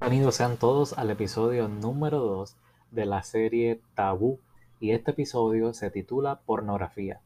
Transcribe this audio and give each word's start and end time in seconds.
Bienvenidos 0.00 0.34
sean 0.34 0.56
todos 0.56 0.98
al 0.98 1.10
episodio 1.10 1.68
número 1.68 2.18
2 2.18 2.56
de 2.90 3.06
la 3.06 3.22
serie 3.22 3.80
Tabú 3.94 4.40
y 4.80 4.90
este 4.90 5.12
episodio 5.12 5.74
se 5.74 5.92
titula 5.92 6.40
Pornografía 6.40 7.20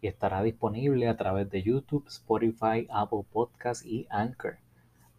y 0.00 0.08
estará 0.08 0.42
disponible 0.42 1.08
a 1.08 1.16
través 1.16 1.48
de 1.50 1.62
YouTube, 1.62 2.08
Spotify, 2.08 2.88
Apple 2.90 3.22
Podcasts 3.32 3.86
y 3.86 4.08
Anchor. 4.10 4.56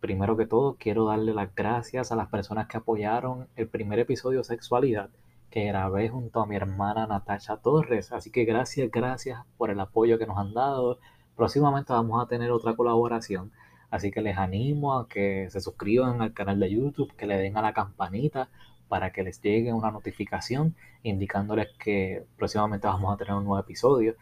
Primero 0.02 0.36
que 0.36 0.48
todo 0.48 0.76
quiero 0.78 1.06
darle 1.06 1.34
las 1.34 1.56
gracias 1.56 2.12
a 2.12 2.18
las 2.18 2.28
personas 2.28 2.68
que 2.68 2.76
apoyaron 2.76 3.48
el 3.56 3.70
primer 3.70 4.00
episodio 4.00 4.44
Sexualidad 4.44 5.10
que 5.50 5.66
grabé 5.66 6.10
junto 6.10 6.42
a 6.42 6.46
mi 6.46 6.56
hermana 6.56 7.08
Natasha 7.08 7.58
Torres. 7.58 8.12
Así 8.12 8.32
que 8.32 8.46
gracias, 8.46 8.90
gracias 8.92 9.40
por 9.58 9.70
el 9.70 9.80
apoyo 9.80 10.18
que 10.20 10.26
nos 10.28 10.38
han 10.38 10.54
dado. 10.54 11.00
Próximamente 11.36 11.94
vamos 11.94 12.24
a 12.24 12.28
tener 12.28 12.52
otra 12.52 12.76
colaboración. 12.76 13.52
Así 13.90 14.12
que 14.12 14.22
les 14.22 14.38
animo 14.38 15.00
a 15.00 15.08
que 15.08 15.50
se 15.50 15.62
suscriban 15.62 16.22
al 16.22 16.34
canal 16.34 16.60
de 16.60 16.72
YouTube, 16.72 17.14
que 17.16 17.26
le 17.26 17.38
den 17.38 17.58
a 17.58 17.62
la 17.62 17.74
campanita 17.74 18.50
para 18.88 19.12
que 19.12 19.24
les 19.24 19.42
llegue 19.42 19.74
una 19.74 19.92
notificación 19.92 20.76
indicándoles 21.04 21.70
que 21.80 22.26
próximamente 22.38 22.88
vamos 22.88 23.14
a 23.14 23.18
tener 23.18 23.34
un 23.34 23.46
nuevo 23.46 23.60
episodio. 23.60 24.16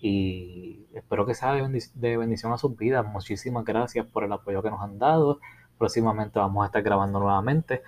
Y 0.00 0.86
espero 0.94 1.26
que 1.26 1.34
sea 1.34 1.54
de, 1.54 2.16
bendición 2.16 2.52
a 2.52 2.58
sus 2.58 2.76
vidas. 2.76 3.04
Muchísimas 3.06 3.64
gracias 3.64 4.06
por 4.06 4.24
el 4.24 4.32
apoyo 4.32 4.62
que 4.62 4.70
nos 4.70 4.80
han 4.80 4.98
dado. 4.98 5.40
Próximamente 5.76 6.38
vamos 6.38 6.62
a 6.62 6.66
estar 6.66 6.82
grabando 6.82 7.18
nuevamente. 7.18 7.82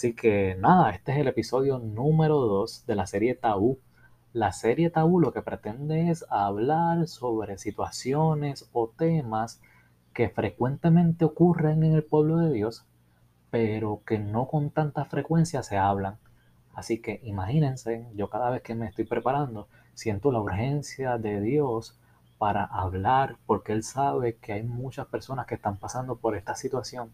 Así 0.00 0.14
que 0.14 0.56
nada, 0.58 0.92
este 0.92 1.12
es 1.12 1.18
el 1.18 1.28
episodio 1.28 1.78
número 1.78 2.38
2 2.38 2.86
de 2.86 2.94
la 2.94 3.06
serie 3.06 3.34
Tabú. 3.34 3.78
La 4.32 4.50
serie 4.50 4.88
Tabú 4.88 5.20
lo 5.20 5.30
que 5.34 5.42
pretende 5.42 6.08
es 6.08 6.24
hablar 6.30 7.06
sobre 7.06 7.58
situaciones 7.58 8.66
o 8.72 8.88
temas 8.88 9.60
que 10.14 10.30
frecuentemente 10.30 11.26
ocurren 11.26 11.84
en 11.84 11.92
el 11.92 12.02
pueblo 12.02 12.38
de 12.38 12.50
Dios, 12.50 12.86
pero 13.50 14.00
que 14.06 14.18
no 14.18 14.48
con 14.48 14.70
tanta 14.70 15.04
frecuencia 15.04 15.62
se 15.62 15.76
hablan. 15.76 16.16
Así 16.74 17.02
que 17.02 17.20
imagínense, 17.22 18.06
yo 18.14 18.30
cada 18.30 18.48
vez 18.48 18.62
que 18.62 18.74
me 18.74 18.86
estoy 18.86 19.04
preparando, 19.04 19.68
siento 19.92 20.32
la 20.32 20.40
urgencia 20.40 21.18
de 21.18 21.42
Dios 21.42 22.00
para 22.38 22.64
hablar, 22.64 23.36
porque 23.44 23.74
Él 23.74 23.82
sabe 23.82 24.36
que 24.36 24.54
hay 24.54 24.62
muchas 24.62 25.08
personas 25.08 25.44
que 25.44 25.56
están 25.56 25.76
pasando 25.76 26.16
por 26.16 26.38
esta 26.38 26.54
situación 26.54 27.12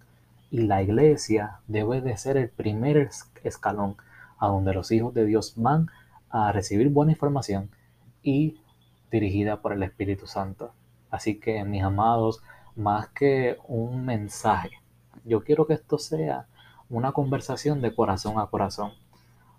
y 0.50 0.62
la 0.62 0.82
iglesia 0.82 1.60
debe 1.66 2.00
de 2.00 2.16
ser 2.16 2.36
el 2.36 2.48
primer 2.48 3.10
escalón 3.42 3.96
a 4.38 4.48
donde 4.48 4.74
los 4.74 4.90
hijos 4.92 5.14
de 5.14 5.24
Dios 5.24 5.54
van 5.56 5.88
a 6.30 6.52
recibir 6.52 6.88
buena 6.90 7.12
información 7.12 7.70
y 8.22 8.60
dirigida 9.10 9.60
por 9.60 9.72
el 9.72 9.82
Espíritu 9.82 10.26
Santo. 10.26 10.72
Así 11.10 11.38
que 11.38 11.64
mis 11.64 11.82
amados, 11.82 12.42
más 12.74 13.08
que 13.08 13.58
un 13.66 14.04
mensaje, 14.04 14.70
yo 15.24 15.42
quiero 15.42 15.66
que 15.66 15.74
esto 15.74 15.98
sea 15.98 16.46
una 16.88 17.12
conversación 17.12 17.80
de 17.80 17.94
corazón 17.94 18.38
a 18.38 18.46
corazón. 18.46 18.92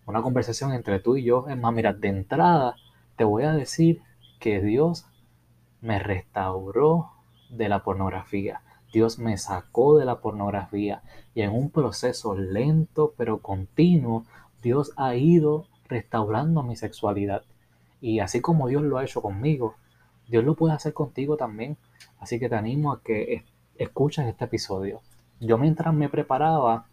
Una 0.06 0.22
conversación 0.22 0.72
entre 0.72 1.00
tú 1.00 1.18
y 1.18 1.24
yo. 1.24 1.48
Es 1.50 1.58
más, 1.58 1.74
mira, 1.74 1.94
de 1.94 2.08
entrada 2.08 2.76
te 3.18 3.24
voy 3.24 3.44
a 3.44 3.52
decir 3.52 4.02
que 4.40 4.62
Dios 4.62 5.06
me 5.82 6.00
restauró 6.00 7.12
de 7.50 7.68
la 7.68 7.84
pornografía. 7.84 8.62
Dios 8.92 9.20
me 9.20 9.38
sacó 9.38 9.98
de 9.98 10.06
la 10.06 10.20
pornografía 10.20 11.02
y 11.36 11.42
en 11.42 11.52
un 11.52 11.70
proceso 11.70 12.36
lento 12.36 13.14
pero 13.18 13.40
continuo, 13.40 14.26
Dios 14.62 14.94
ha 14.98 15.16
ido 15.16 15.66
restaurando 15.88 16.64
mi 16.64 16.76
sexualidad. 16.76 17.44
Y 18.02 18.20
así 18.20 18.42
como 18.42 18.68
Dios 18.68 18.84
lo 18.84 18.98
ha 18.98 19.04
hecho 19.04 19.22
conmigo, 19.22 19.76
Dios 20.28 20.44
lo 20.44 20.56
puede 20.56 20.74
hacer 20.74 20.94
contigo 20.94 21.38
también. 21.38 21.78
Así 22.20 22.40
que 22.40 22.50
te 22.50 22.56
animo 22.56 22.92
a 22.92 23.02
que 23.02 23.44
escuches 23.78 24.28
este 24.28 24.46
episodio. 24.46 25.02
Yo 25.40 25.58
mientras 25.58 25.94
me 25.94 26.10
preparaba, 26.10 26.86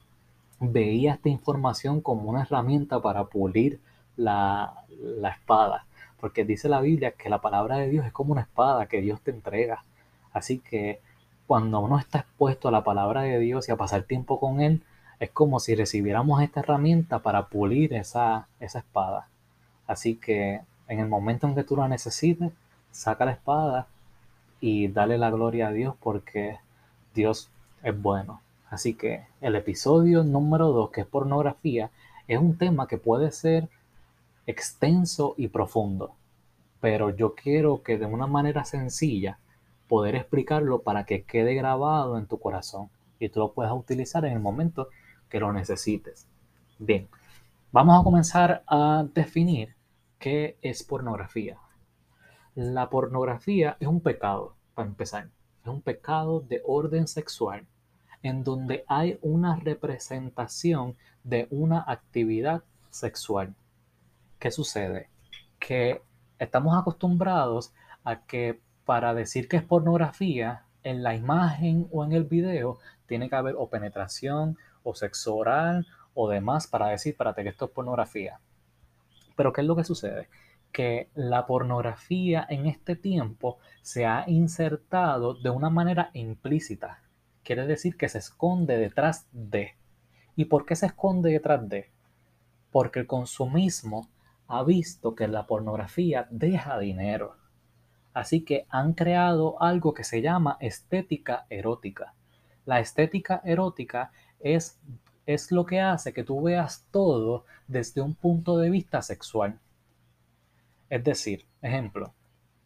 veía 0.60 1.14
esta 1.14 1.28
información 1.28 2.00
como 2.00 2.30
una 2.30 2.42
herramienta 2.42 3.00
para 3.00 3.24
pulir 3.24 3.80
la, 4.16 4.84
la 5.00 5.30
espada. 5.30 5.86
Porque 6.20 6.44
dice 6.44 6.68
la 6.68 6.80
Biblia 6.80 7.12
que 7.12 7.28
la 7.28 7.40
palabra 7.40 7.76
de 7.76 7.88
Dios 7.88 8.06
es 8.06 8.12
como 8.12 8.32
una 8.32 8.42
espada 8.42 8.86
que 8.86 9.00
Dios 9.00 9.20
te 9.20 9.30
entrega. 9.30 9.84
Así 10.32 10.58
que 10.58 11.00
cuando 11.46 11.80
uno 11.80 11.98
está 11.98 12.20
expuesto 12.20 12.68
a 12.68 12.72
la 12.72 12.84
palabra 12.84 13.22
de 13.22 13.38
Dios 13.38 13.68
y 13.68 13.72
a 13.72 13.76
pasar 13.76 14.04
tiempo 14.04 14.40
con 14.40 14.60
Él, 14.60 14.82
es 15.20 15.30
como 15.30 15.60
si 15.60 15.74
recibiéramos 15.74 16.42
esta 16.42 16.60
herramienta 16.60 17.20
para 17.20 17.48
pulir 17.48 17.94
esa, 17.94 18.48
esa 18.60 18.80
espada. 18.80 19.28
Así 19.86 20.16
que 20.16 20.60
en 20.88 21.00
el 21.00 21.08
momento 21.08 21.46
en 21.46 21.54
que 21.54 21.64
tú 21.64 21.76
la 21.76 21.88
necesites, 21.88 22.52
saca 22.90 23.24
la 23.24 23.32
espada 23.32 23.86
y 24.60 24.88
dale 24.88 25.18
la 25.18 25.30
gloria 25.30 25.68
a 25.68 25.72
Dios 25.72 25.94
porque 26.00 26.58
Dios 27.14 27.50
es 27.82 28.00
bueno. 28.00 28.40
Así 28.70 28.94
que 28.94 29.26
el 29.40 29.54
episodio 29.56 30.24
número 30.24 30.68
2, 30.68 30.90
que 30.90 31.02
es 31.02 31.06
pornografía, 31.06 31.90
es 32.26 32.38
un 32.38 32.56
tema 32.56 32.88
que 32.88 32.98
puede 32.98 33.30
ser 33.30 33.68
extenso 34.46 35.34
y 35.36 35.48
profundo, 35.48 36.12
pero 36.80 37.10
yo 37.10 37.34
quiero 37.34 37.82
que 37.82 37.98
de 37.98 38.06
una 38.06 38.26
manera 38.26 38.64
sencilla 38.64 39.38
poder 39.88 40.14
explicarlo 40.14 40.82
para 40.82 41.04
que 41.04 41.24
quede 41.24 41.54
grabado 41.54 42.18
en 42.18 42.26
tu 42.26 42.38
corazón 42.38 42.90
y 43.18 43.28
tú 43.28 43.40
lo 43.40 43.52
puedas 43.52 43.72
utilizar 43.72 44.24
en 44.24 44.32
el 44.32 44.40
momento 44.40 44.88
que 45.28 45.40
lo 45.40 45.52
necesites. 45.52 46.26
Bien, 46.78 47.08
vamos 47.72 48.00
a 48.00 48.04
comenzar 48.04 48.62
a 48.66 49.04
definir 49.14 49.74
qué 50.18 50.56
es 50.62 50.82
pornografía. 50.82 51.58
La 52.54 52.88
pornografía 52.88 53.76
es 53.80 53.88
un 53.88 54.00
pecado, 54.00 54.54
para 54.74 54.88
empezar. 54.88 55.28
Es 55.62 55.68
un 55.68 55.82
pecado 55.82 56.40
de 56.40 56.62
orden 56.64 57.08
sexual 57.08 57.66
en 58.22 58.42
donde 58.42 58.84
hay 58.88 59.18
una 59.22 59.56
representación 59.56 60.96
de 61.24 61.46
una 61.50 61.84
actividad 61.86 62.62
sexual. 62.90 63.54
¿Qué 64.38 64.50
sucede? 64.50 65.10
Que 65.58 66.02
estamos 66.38 66.76
acostumbrados 66.76 67.72
a 68.02 68.24
que 68.24 68.60
para 68.84 69.14
decir 69.14 69.48
que 69.48 69.56
es 69.56 69.62
pornografía, 69.62 70.64
en 70.84 71.02
la 71.02 71.14
imagen 71.14 71.88
o 71.90 72.04
en 72.04 72.12
el 72.12 72.24
video 72.24 72.78
tiene 73.06 73.28
que 73.28 73.36
haber 73.36 73.56
o 73.58 73.68
penetración 73.68 74.56
o 74.82 74.94
sexo 74.94 75.34
oral 75.34 75.86
o 76.12 76.28
demás 76.28 76.66
para 76.66 76.88
decir, 76.88 77.16
para 77.16 77.34
que 77.34 77.48
esto 77.48 77.64
es 77.64 77.70
pornografía. 77.72 78.38
Pero 79.34 79.52
¿qué 79.52 79.62
es 79.62 79.66
lo 79.66 79.74
que 79.74 79.84
sucede? 79.84 80.28
Que 80.70 81.08
la 81.14 81.46
pornografía 81.46 82.46
en 82.48 82.66
este 82.66 82.94
tiempo 82.94 83.58
se 83.82 84.06
ha 84.06 84.24
insertado 84.28 85.34
de 85.34 85.50
una 85.50 85.70
manera 85.70 86.10
implícita. 86.12 87.02
Quiere 87.42 87.66
decir 87.66 87.96
que 87.96 88.08
se 88.08 88.18
esconde 88.18 88.76
detrás 88.76 89.26
de. 89.32 89.76
¿Y 90.36 90.46
por 90.46 90.66
qué 90.66 90.76
se 90.76 90.86
esconde 90.86 91.30
detrás 91.30 91.68
de? 91.68 91.90
Porque 92.70 93.00
el 93.00 93.06
consumismo 93.06 94.08
ha 94.46 94.62
visto 94.62 95.14
que 95.14 95.28
la 95.28 95.46
pornografía 95.46 96.26
deja 96.30 96.78
dinero 96.78 97.36
Así 98.14 98.44
que 98.44 98.66
han 98.70 98.94
creado 98.94 99.60
algo 99.60 99.92
que 99.92 100.04
se 100.04 100.22
llama 100.22 100.56
estética 100.60 101.46
erótica. 101.50 102.14
La 102.64 102.78
estética 102.78 103.42
erótica 103.44 104.12
es, 104.38 104.78
es 105.26 105.50
lo 105.50 105.66
que 105.66 105.80
hace 105.80 106.12
que 106.12 106.22
tú 106.22 106.40
veas 106.40 106.86
todo 106.92 107.44
desde 107.66 108.00
un 108.00 108.14
punto 108.14 108.56
de 108.56 108.70
vista 108.70 109.02
sexual. 109.02 109.58
Es 110.88 111.02
decir, 111.02 111.44
ejemplo, 111.60 112.14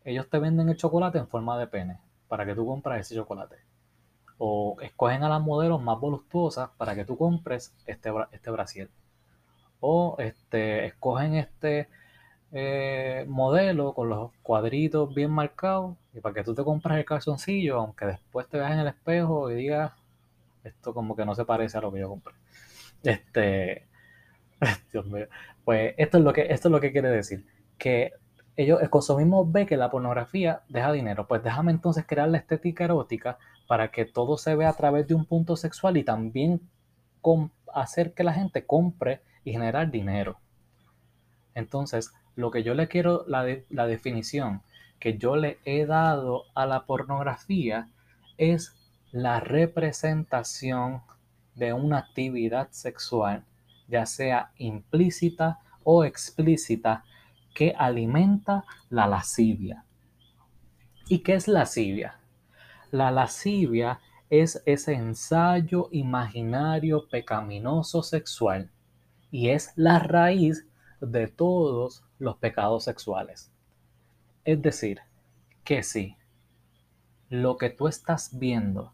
ellos 0.05 0.29
te 0.29 0.39
venden 0.39 0.69
el 0.69 0.77
chocolate 0.77 1.19
en 1.19 1.29
forma 1.29 1.59
de 1.59 1.67
pene 1.67 1.99
para 2.29 2.45
que 2.45 2.55
tú 2.55 2.67
compres 2.67 3.01
ese 3.01 3.15
chocolate. 3.15 3.57
O 4.37 4.77
escogen 4.83 5.25
a 5.25 5.31
las 5.31 5.41
modelos 5.41 5.83
más 5.83 5.99
voluptuosas 5.99 6.69
para 6.77 6.95
que 6.95 7.07
tú 7.07 7.17
compres 7.17 7.75
este, 7.87 8.13
este 8.33 8.51
brasier. 8.51 8.91
O 9.81 10.17
este, 10.19 10.85
escogen 10.85 11.37
este, 11.37 11.89
eh, 12.53 13.25
modelo 13.29 13.93
con 13.95 14.09
los 14.09 14.33
cuadritos 14.43 15.15
bien 15.15 15.31
marcados 15.31 15.97
y 16.15 16.21
para 16.21 16.35
que 16.35 16.45
tú 16.45 16.55
te 16.55 16.65
compres 16.65 16.99
el 16.99 17.05
calzoncillo, 17.05 17.81
aunque 17.81 18.07
después 18.07 18.49
te 18.49 18.59
veas 18.59 18.73
en 18.73 18.81
el 18.81 18.89
espejo 18.89 19.51
y 19.51 19.55
digas, 19.55 19.93
esto 20.65 20.95
como 20.95 21.15
que 21.15 21.25
no 21.25 21.35
se 21.35 21.45
parece 21.45 21.79
a 21.79 21.81
lo 21.81 21.93
que 21.93 22.01
yo 22.01 22.09
compré. 22.09 22.35
Este, 23.03 23.87
Dios 24.93 25.07
mío, 25.07 25.27
pues 25.65 25.95
esto 25.99 26.19
es 26.19 26.25
lo 26.25 26.33
que, 26.33 26.47
esto 26.51 26.69
es 26.69 26.73
lo 26.73 26.81
que 26.81 26.93
quiere 26.93 27.11
decir, 27.11 27.47
que 27.77 28.13
ellos, 28.57 28.83
el 28.83 28.91
consumismo 28.91 29.47
ve 29.51 29.67
que 29.67 29.77
la 29.77 29.91
pornografía 29.91 30.63
deja 30.69 30.91
dinero, 30.93 31.29
pues 31.29 31.43
déjame 31.43 31.71
entonces 31.71 32.05
crear 32.07 32.29
la 32.29 32.39
estética 32.39 32.85
erótica 32.85 33.39
para 33.69 33.91
que 33.91 34.05
todo 34.05 34.37
se 34.37 34.57
vea 34.57 34.71
a 34.71 34.77
través 34.77 35.07
de 35.07 35.15
un 35.15 35.27
punto 35.27 35.57
sexual 35.57 35.97
y 35.97 36.03
también 36.03 36.61
hacer 37.75 38.15
que 38.15 38.25
la 38.25 38.33
gente 38.33 38.65
compre 38.65 39.21
y 39.45 39.53
generar 39.53 39.91
dinero. 39.91 40.39
Entonces, 41.59 42.13
lo 42.37 42.53
que 42.53 42.63
yo 42.63 42.75
le 42.75 42.87
quiero, 42.87 43.25
la, 43.27 43.45
la 43.69 43.87
definición 43.89 44.63
que 45.01 45.19
yo 45.19 45.35
le 45.35 45.59
he 45.65 45.87
dado 45.87 46.45
a 46.55 46.67
la 46.67 46.87
pornografía 46.87 47.89
es 48.37 48.77
la 49.11 49.41
representación 49.41 51.03
de 51.57 51.73
una 51.73 51.99
actividad 51.99 52.69
sexual, 52.71 53.45
ya 53.89 54.07
sea 54.07 54.53
implícita 54.59 55.59
o 55.83 56.05
explícita, 56.05 57.05
que 57.55 57.75
alimenta 57.77 58.65
la 58.89 59.09
lascivia. 59.09 59.85
¿Y 61.09 61.21
qué 61.21 61.35
es 61.35 61.49
lascivia? 61.49 62.21
La 62.93 63.11
lascivia 63.11 63.99
es 64.31 64.63
ese 64.65 64.95
ensayo 64.95 65.89
imaginario 65.91 67.09
pecaminoso 67.09 68.05
sexual 68.05 68.71
y 69.33 69.49
es 69.49 69.73
la 69.75 69.99
raíz 69.99 70.68
de 71.01 71.27
todos 71.27 72.05
los 72.19 72.37
pecados 72.37 72.85
sexuales. 72.85 73.51
Es 74.45 74.61
decir, 74.63 75.01
que 75.65 75.83
si 75.83 76.17
lo 77.29 77.57
que 77.59 77.71
tú 77.71 77.89
estás 77.89 78.39
viendo 78.39 78.93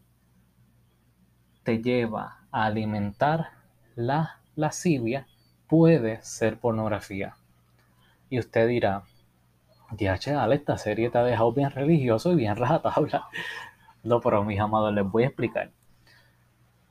te 1.63 1.81
lleva 1.81 2.39
a 2.51 2.65
alimentar 2.65 3.49
la 3.95 4.41
lascivia, 4.55 5.27
puede 5.67 6.21
ser 6.21 6.59
pornografía. 6.59 7.35
Y 8.29 8.39
usted 8.39 8.67
dirá, 8.67 9.03
DH, 9.91 10.35
Ale, 10.37 10.55
esta 10.55 10.77
serie 10.77 11.09
te 11.09 11.17
ha 11.17 11.23
dejado 11.23 11.51
bien 11.51 11.71
religioso 11.71 12.31
y 12.31 12.35
bien 12.35 12.55
rajatabla. 12.55 13.27
No, 14.03 14.21
pero 14.21 14.43
mis 14.43 14.59
amados, 14.59 14.93
les 14.93 15.03
voy 15.03 15.23
a 15.23 15.27
explicar. 15.27 15.71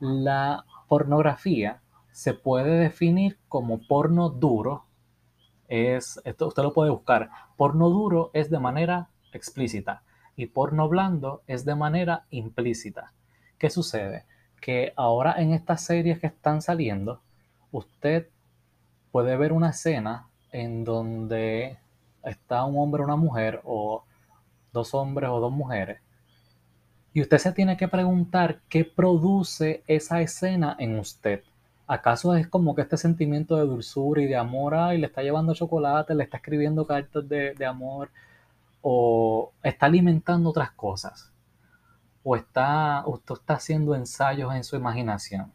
La 0.01 0.65
pornografía 0.89 1.81
se 2.11 2.35
puede 2.35 2.79
definir 2.79 3.39
como 3.49 3.79
porno 3.79 4.31
duro. 4.31 4.84
Es, 5.75 6.21
esto 6.25 6.47
usted 6.47 6.63
lo 6.63 6.73
puede 6.73 6.93
buscar. 6.93 7.31
Porno 7.57 7.91
duro 7.91 8.31
es 8.33 8.49
de 8.49 8.61
manera 8.61 9.09
explícita 9.33 10.05
y 10.37 10.47
porno 10.47 10.89
blando 10.89 11.43
es 11.49 11.65
de 11.65 11.75
manera 11.75 12.27
implícita. 12.31 13.13
¿Qué 13.59 13.71
sucede? 13.71 14.25
Que 14.61 14.93
ahora 14.95 15.35
en 15.37 15.53
estas 15.53 15.85
series 15.85 16.21
que 16.21 16.29
están 16.29 16.63
saliendo, 16.63 17.23
usted 17.73 18.29
puede 19.11 19.37
ver 19.37 19.53
una 19.53 19.71
escena 19.71 20.29
en 20.53 20.85
donde 20.85 21.79
está 22.23 22.65
un 22.65 22.79
hombre 22.79 23.03
o 23.03 23.07
una 23.07 23.17
mujer, 23.17 23.61
o 23.65 24.05
dos 24.73 24.95
hombres 24.95 25.29
o 25.31 25.41
dos 25.41 25.51
mujeres, 25.51 26.01
y 27.13 27.21
usted 27.21 27.39
se 27.39 27.53
tiene 27.53 27.77
que 27.77 27.89
preguntar 27.89 28.61
qué 28.69 28.85
produce 28.85 29.83
esa 29.89 30.21
escena 30.21 30.77
en 30.79 31.01
usted. 31.01 31.43
¿Acaso 31.87 32.35
es 32.35 32.49
como 32.49 32.75
que 32.75 32.83
este 32.83 32.97
sentimiento 32.97 33.57
de 33.57 33.63
dulzura 33.67 34.23
y 34.23 34.27
de 34.27 34.37
amor, 34.37 34.75
y 34.95 34.99
le 34.99 35.07
está 35.07 35.23
llevando 35.23 35.55
chocolate, 35.55 36.15
le 36.15 36.25
está 36.25 36.39
escribiendo 36.39 36.87
cartas 36.87 37.29
de, 37.29 37.55
de 37.55 37.67
amor, 37.67 38.11
o 38.81 39.53
está 39.63 39.87
alimentando 39.87 40.51
otras 40.51 40.71
cosas? 40.73 41.33
¿O 42.23 42.37
está, 42.37 43.03
usted 43.07 43.35
está 43.35 43.55
haciendo 43.55 43.95
ensayos 43.95 44.55
en 44.55 44.65
su 44.65 44.77
imaginación? 44.77 45.53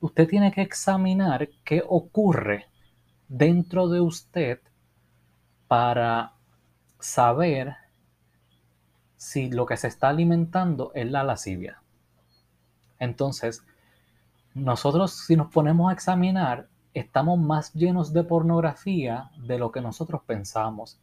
Usted 0.00 0.28
tiene 0.28 0.52
que 0.52 0.60
examinar 0.60 1.48
qué 1.64 1.82
ocurre 1.86 2.66
dentro 3.28 3.88
de 3.88 4.00
usted 4.00 4.60
para 5.66 6.34
saber 7.00 7.76
si 9.16 9.50
lo 9.50 9.64
que 9.64 9.78
se 9.78 9.88
está 9.88 10.10
alimentando 10.10 10.92
es 10.94 11.10
la 11.10 11.24
lascivia. 11.24 11.82
Entonces, 12.98 13.64
nosotros 14.54 15.26
si 15.26 15.36
nos 15.36 15.52
ponemos 15.52 15.90
a 15.90 15.92
examinar, 15.92 16.68
estamos 16.92 17.38
más 17.38 17.72
llenos 17.74 18.12
de 18.12 18.24
pornografía 18.24 19.30
de 19.36 19.58
lo 19.58 19.72
que 19.72 19.80
nosotros 19.80 20.22
pensamos. 20.26 21.00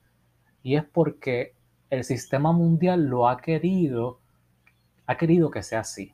Y 0.63 0.75
es 0.75 0.85
porque 0.85 1.55
el 1.89 2.03
sistema 2.03 2.51
mundial 2.51 3.05
lo 3.05 3.27
ha 3.27 3.37
querido, 3.37 4.19
ha 5.05 5.17
querido 5.17 5.51
que 5.51 5.63
sea 5.63 5.81
así. 5.81 6.13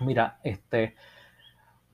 Mira, 0.00 0.40
este, 0.42 0.96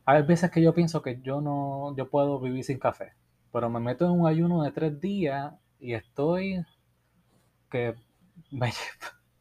hay 0.04 0.22
veces 0.22 0.50
que 0.50 0.62
yo 0.62 0.72
pienso 0.74 1.02
que 1.02 1.20
yo 1.20 1.40
no, 1.40 1.94
yo 1.96 2.08
puedo 2.08 2.40
vivir 2.40 2.64
sin 2.64 2.78
café 2.78 3.12
pero 3.52 3.70
me 3.70 3.80
meto 3.80 4.04
en 4.04 4.12
un 4.12 4.26
ayuno 4.26 4.62
de 4.62 4.72
tres 4.72 5.00
días 5.00 5.52
y 5.80 5.94
estoy 5.94 6.64
que 7.70 7.94
me 8.50 8.72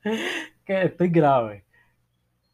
que 0.66 0.84
estoy 0.84 1.10
grave 1.10 1.66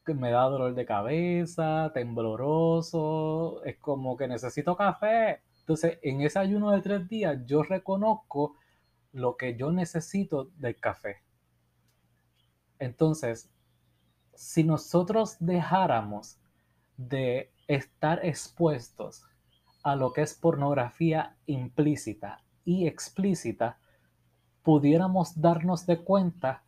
que 0.05 0.13
me 0.13 0.31
da 0.31 0.43
dolor 0.43 0.75
de 0.75 0.85
cabeza 0.85 1.91
tembloroso 1.93 3.63
es 3.63 3.77
como 3.77 4.17
que 4.17 4.27
necesito 4.27 4.75
café. 4.75 5.41
Entonces 5.59 5.99
en 6.01 6.21
ese 6.21 6.39
ayuno 6.39 6.71
de 6.71 6.81
tres 6.81 7.07
días 7.07 7.39
yo 7.45 7.63
reconozco 7.63 8.55
lo 9.13 9.37
que 9.37 9.55
yo 9.55 9.71
necesito 9.71 10.49
del 10.57 10.77
café. 10.77 11.17
Entonces 12.79 13.49
si 14.35 14.63
nosotros 14.63 15.37
dejáramos 15.39 16.37
de 16.97 17.51
estar 17.67 18.25
expuestos 18.25 19.23
a 19.83 19.95
lo 19.95 20.13
que 20.13 20.21
es 20.21 20.33
pornografía 20.33 21.35
implícita 21.45 22.43
y 22.65 22.87
explícita, 22.87 23.77
pudiéramos 24.63 25.39
darnos 25.39 25.85
de 25.85 25.99
cuenta 25.99 26.63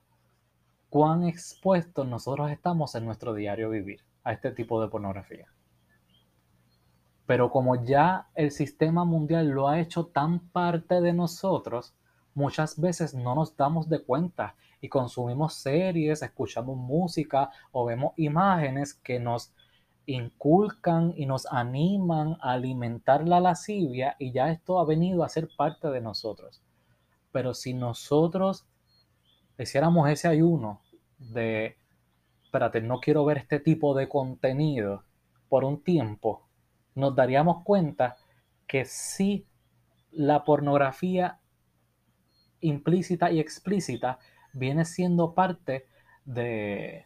cuán 0.96 1.26
expuestos 1.26 2.08
nosotros 2.08 2.50
estamos 2.50 2.96
en 2.96 3.04
nuestro 3.04 3.34
diario 3.34 3.70
vivir 3.70 4.00
a 4.24 4.32
este 4.32 4.52
tipo 4.52 4.82
de 4.82 4.88
pornografía. 4.88 5.46
Pero 7.26 7.52
como 7.52 7.84
ya 7.84 8.30
el 8.34 8.50
sistema 8.50 9.04
mundial 9.04 9.50
lo 9.50 9.68
ha 9.68 9.82
hecho 9.82 10.06
tan 10.06 10.40
parte 10.40 11.02
de 11.02 11.12
nosotros, 11.12 11.94
muchas 12.34 12.80
veces 12.80 13.14
no 13.14 13.36
nos 13.36 13.58
damos 13.58 13.90
de 13.90 14.06
cuenta 14.06 14.56
y 14.80 14.88
consumimos 14.88 15.56
series, 15.56 16.22
escuchamos 16.22 16.78
música 16.78 17.52
o 17.74 17.84
vemos 17.84 18.14
imágenes 18.16 18.94
que 18.94 19.20
nos 19.20 19.52
inculcan 20.06 21.14
y 21.18 21.26
nos 21.26 21.46
animan 21.48 22.38
a 22.40 22.54
alimentar 22.54 23.28
la 23.28 23.42
lascivia 23.42 24.16
y 24.18 24.32
ya 24.32 24.50
esto 24.50 24.80
ha 24.80 24.86
venido 24.86 25.26
a 25.26 25.30
ser 25.30 25.50
parte 25.58 25.90
de 25.90 26.00
nosotros. 26.00 26.62
Pero 27.34 27.54
si 27.54 27.74
nosotros 27.74 28.66
hiciéramos 29.58 30.10
ese 30.10 30.30
ayuno 30.30 30.85
de, 31.18 31.78
espérate, 32.44 32.82
no 32.82 33.00
quiero 33.00 33.26
ver 33.26 33.38
este 33.38 33.60
tipo 33.60 33.94
de 33.96 34.10
contenido 34.10 35.04
por 35.50 35.64
un 35.64 35.84
tiempo, 35.84 36.48
nos 36.96 37.16
daríamos 37.16 37.64
cuenta 37.64 38.16
que 38.68 38.86
si 38.86 39.46
la 40.12 40.44
pornografía 40.44 41.40
implícita 42.62 43.32
y 43.32 43.40
explícita 43.40 44.20
viene 44.54 44.86
siendo 44.86 45.34
parte 45.34 45.86
de, 46.24 47.06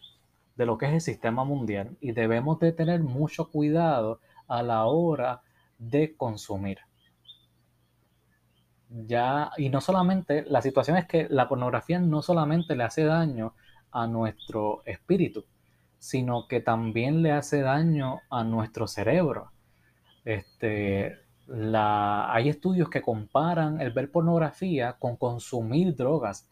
de 0.56 0.66
lo 0.66 0.78
que 0.78 0.86
es 0.86 0.94
el 0.94 1.02
sistema 1.02 1.44
mundial 1.44 1.98
y 2.00 2.12
debemos 2.12 2.60
de 2.60 2.72
tener 2.72 3.02
mucho 3.02 3.50
cuidado 3.50 4.22
a 4.48 4.62
la 4.62 4.86
hora 4.86 5.42
de 5.78 6.16
consumir. 6.16 6.80
Ya, 8.90 9.52
y 9.58 9.70
no 9.70 9.82
solamente, 9.82 10.44
la 10.48 10.62
situación 10.62 10.98
es 10.98 11.06
que 11.06 11.28
la 11.30 11.48
pornografía 11.48 12.00
no 12.00 12.22
solamente 12.22 12.76
le 12.76 12.84
hace 12.84 13.04
daño 13.04 13.54
a 13.91 14.08
nuestro 14.08 14.81
espíritu, 14.86 15.46
sino 15.98 16.48
que 16.48 16.62
también 16.62 17.22
le 17.22 17.31
hace 17.31 17.62
daño 17.62 18.22
a 18.29 18.43
nuestro 18.43 18.88
cerebro. 18.88 19.51
Este, 20.25 21.17
hay 21.74 22.50
estudios 22.50 22.89
que 22.89 23.01
comparan 23.01 23.81
el 23.81 23.91
ver 23.91 24.12
pornografía 24.12 24.93
con 24.93 25.15
consumir 25.15 25.96
drogas. 25.96 26.48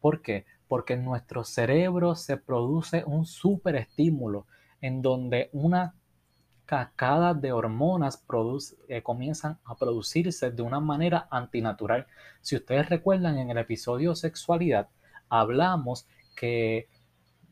¿Por 0.00 0.22
qué? 0.22 0.46
porque 0.68 0.92
en 0.92 1.04
nuestro 1.04 1.42
cerebro 1.44 2.14
se 2.14 2.36
produce 2.36 3.02
un 3.04 3.24
super 3.24 3.74
estímulo 3.74 4.46
en 4.80 5.02
donde 5.02 5.48
una 5.52 5.94
cascada 6.66 7.32
de 7.32 7.50
hormonas 7.50 8.22
eh, 8.88 9.02
comienzan 9.02 9.58
a 9.64 9.74
producirse 9.74 10.50
de 10.50 10.62
una 10.62 10.78
manera 10.78 11.26
antinatural. 11.30 12.06
Si 12.42 12.54
ustedes 12.54 12.90
recuerdan 12.90 13.38
en 13.38 13.50
el 13.50 13.56
episodio 13.56 14.14
sexualidad, 14.14 14.88
hablamos 15.30 16.06
que 16.38 16.88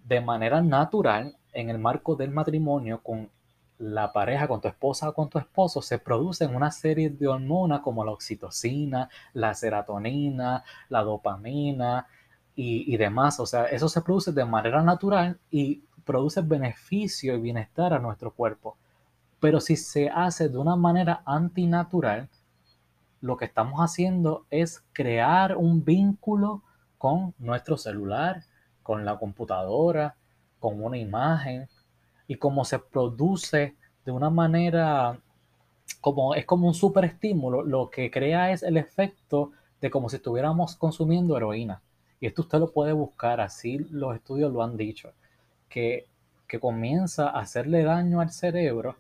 de 0.05 0.21
manera 0.21 0.61
natural, 0.61 1.37
en 1.53 1.71
el 1.71 1.79
marco 1.79 2.17
del 2.17 2.31
matrimonio 2.31 3.01
con 3.03 3.31
la 3.79 4.13
pareja, 4.13 4.49
con 4.49 4.61
tu 4.61 4.69
esposa 4.69 5.09
o 5.09 5.15
con 5.15 5.29
tu 5.29 5.39
esposo, 5.39 5.83
se 5.83 5.99
producen 5.99 6.55
una 6.55 6.71
serie 6.71 7.11
de 7.11 7.29
hormonas 7.29 7.81
como 7.81 8.05
la 8.05 8.13
oxitocina, 8.13 9.09
la 9.33 9.55
serotonina, 9.55 10.65
la 10.89 11.03
dopamina, 11.03 12.07
y, 12.57 12.97
demás. 12.97 13.39
O 13.39 13.47
sea, 13.47 13.67
eso 13.67 13.89
se 13.89 14.01
produce 14.01 14.33
de 14.33 14.45
manera 14.45 14.83
natural 14.83 15.39
y 15.51 15.83
produce 16.05 16.41
beneficio 16.41 17.35
y 17.35 17.41
bienestar 17.41 17.93
a 17.93 17.99
nuestro 17.99 18.33
cuerpo. 18.33 18.77
Pero 19.39 19.61
si 19.61 19.77
se 19.77 20.09
hace 20.09 20.49
de 20.49 20.59
una 20.59 20.77
manera 20.77 21.23
antinatural, 21.27 22.29
lo 23.21 23.37
que 23.37 23.45
estamos 23.45 23.81
haciendo 23.81 24.47
es 24.51 24.83
crear 24.93 25.57
un 25.57 25.85
vínculo 25.85 26.63
con 26.99 27.35
nuestro 27.39 27.77
celular, 27.77 28.45
con 28.87 29.05
la 29.05 29.19
computadora, 29.19 30.15
con 30.61 30.81
una 30.81 30.97
imagen. 30.97 31.69
Y 32.29 32.37
como 32.37 32.65
se 32.65 32.79
produce 32.79 33.75
de 34.05 34.13
una 34.13 34.31
manera, 34.31 35.19
como 36.01 36.37
es 36.37 36.47
como 36.47 36.69
un 36.69 36.75
super 36.75 37.05
estímulo, 37.05 37.63
lo 37.63 37.91
que 37.91 38.13
crea 38.13 38.53
es 38.53 38.63
el 38.63 38.77
efecto 38.77 39.51
de 39.81 39.91
como 39.91 40.09
si 40.09 40.17
estuviéramos 40.17 40.77
consumiendo 40.77 41.37
heroína. 41.37 41.83
Y 42.21 42.27
esto 42.29 42.43
usted 42.43 42.61
lo 42.61 42.71
puede 42.73 42.93
buscar, 42.93 43.41
así 43.41 43.79
los 43.91 44.15
estudios 44.15 44.53
lo 44.53 44.63
han 44.63 44.77
dicho, 44.77 45.13
que, 45.69 46.07
que 46.47 46.61
comienza 46.61 47.29
a 47.29 47.41
hacerle 47.41 47.83
daño 47.83 48.21
al 48.21 48.31
cerebro 48.31 48.95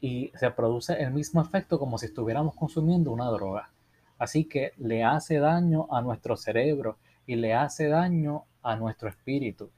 y 0.00 0.30
se 0.36 0.50
produce 0.52 0.94
el 1.02 1.10
mismo 1.10 1.42
efecto 1.42 1.80
como 1.80 1.98
si 1.98 2.06
estuviéramos 2.06 2.54
consumiendo 2.54 3.10
una 3.10 3.26
droga. 3.26 3.70
Así 4.18 4.44
que 4.44 4.72
le 4.78 5.02
hace 5.02 5.40
daño 5.40 5.88
a 5.90 6.00
nuestro 6.00 6.36
cerebro 6.36 6.96
y 7.26 7.34
le 7.34 7.54
hace 7.54 7.88
daño 7.88 8.44
a 8.66 8.76
nuestro 8.76 9.08
espíritu. 9.08 9.70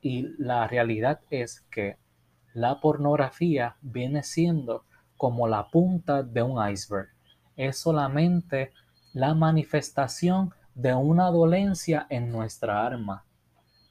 Y 0.00 0.28
la 0.38 0.66
realidad 0.68 1.20
es 1.30 1.60
que 1.70 1.96
la 2.54 2.80
pornografía 2.80 3.76
viene 3.82 4.22
siendo 4.22 4.84
como 5.16 5.48
la 5.48 5.68
punta 5.70 6.22
de 6.22 6.42
un 6.42 6.56
iceberg. 6.70 7.08
Es 7.56 7.78
solamente 7.78 8.72
la 9.12 9.34
manifestación 9.34 10.54
de 10.74 10.94
una 10.94 11.30
dolencia 11.30 12.06
en 12.08 12.30
nuestra 12.30 12.86
alma. 12.86 13.24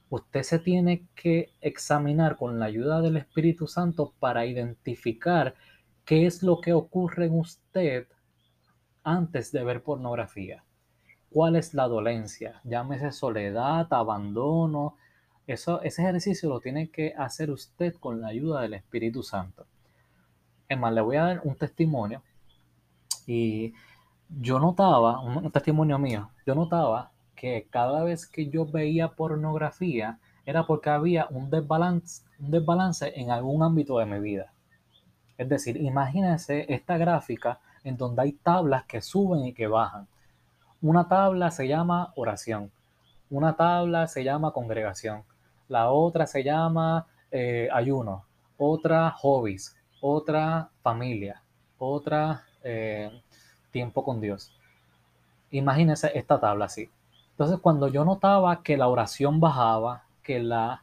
Usted 0.08 0.42
se 0.42 0.58
tiene 0.58 1.06
que 1.14 1.52
examinar 1.60 2.36
con 2.36 2.58
la 2.58 2.64
ayuda 2.64 3.02
del 3.02 3.18
Espíritu 3.18 3.66
Santo 3.66 4.14
para 4.18 4.46
identificar 4.46 5.54
qué 6.06 6.24
es 6.24 6.42
lo 6.42 6.62
que 6.62 6.72
ocurre 6.72 7.26
en 7.26 7.38
usted 7.38 8.08
antes 9.02 9.52
de 9.52 9.64
ver 9.64 9.82
pornografía. 9.82 10.64
¿Cuál 11.30 11.56
es 11.56 11.74
la 11.74 11.88
dolencia? 11.88 12.60
Llámese 12.64 13.12
soledad, 13.12 13.86
abandono. 13.90 14.96
Eso, 15.46 15.82
ese 15.82 16.02
ejercicio 16.02 16.48
lo 16.48 16.60
tiene 16.60 16.90
que 16.90 17.14
hacer 17.16 17.50
usted 17.50 17.94
con 17.96 18.20
la 18.20 18.28
ayuda 18.28 18.62
del 18.62 18.74
Espíritu 18.74 19.22
Santo. 19.22 19.66
Es 20.68 20.78
más, 20.78 20.92
le 20.92 21.00
voy 21.00 21.16
a 21.16 21.24
dar 21.24 21.40
un 21.44 21.54
testimonio. 21.54 22.22
Y 23.26 23.74
yo 24.28 24.58
notaba, 24.58 25.20
un, 25.20 25.50
testimonio 25.50 25.98
mío, 25.98 26.30
yo 26.46 26.54
notaba 26.54 27.10
que 27.34 27.66
cada 27.70 28.04
vez 28.04 28.26
que 28.26 28.48
yo 28.48 28.66
veía 28.66 29.08
pornografía 29.08 30.18
era 30.44 30.66
porque 30.66 30.90
había 30.90 31.26
un 31.30 31.50
desbalance, 31.50 32.22
un 32.38 32.50
desbalance 32.50 33.12
en 33.16 33.30
algún 33.30 33.62
ámbito 33.62 33.98
de 33.98 34.06
mi 34.06 34.18
vida. 34.18 34.52
Es 35.36 35.48
decir, 35.48 35.76
imagínense 35.76 36.66
esta 36.68 36.98
gráfica 36.98 37.60
en 37.84 37.96
donde 37.96 38.22
hay 38.22 38.32
tablas 38.32 38.84
que 38.84 39.00
suben 39.00 39.44
y 39.44 39.52
que 39.52 39.66
bajan. 39.66 40.08
Una 40.80 41.08
tabla 41.08 41.50
se 41.50 41.66
llama 41.66 42.12
oración, 42.14 42.70
una 43.30 43.56
tabla 43.56 44.06
se 44.06 44.22
llama 44.22 44.52
congregación, 44.52 45.24
la 45.68 45.90
otra 45.90 46.26
se 46.26 46.44
llama 46.44 47.06
eh, 47.32 47.68
ayuno, 47.72 48.24
otra 48.56 49.10
hobbies, 49.10 49.76
otra 50.00 50.70
familia, 50.82 51.42
otra 51.78 52.44
eh, 52.62 53.10
tiempo 53.72 54.04
con 54.04 54.20
Dios. 54.20 54.52
Imagínense 55.50 56.10
esta 56.14 56.38
tabla 56.38 56.66
así. 56.66 56.88
Entonces, 57.30 57.58
cuando 57.60 57.88
yo 57.88 58.04
notaba 58.04 58.62
que 58.62 58.76
la 58.76 58.88
oración 58.88 59.40
bajaba, 59.40 60.04
que 60.22 60.40
la 60.40 60.82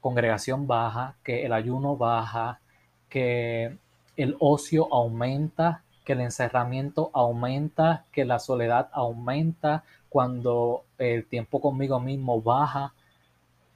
congregación 0.00 0.66
baja, 0.66 1.16
que 1.24 1.44
el 1.44 1.52
ayuno 1.52 1.96
baja, 1.96 2.60
que 3.08 3.76
el 4.16 4.36
ocio 4.38 4.92
aumenta, 4.92 5.82
que 6.08 6.14
el 6.14 6.22
encerramiento 6.22 7.10
aumenta, 7.12 8.06
que 8.12 8.24
la 8.24 8.38
soledad 8.38 8.88
aumenta, 8.92 9.84
cuando 10.08 10.84
el 10.96 11.26
tiempo 11.26 11.60
conmigo 11.60 12.00
mismo 12.00 12.40
baja, 12.40 12.94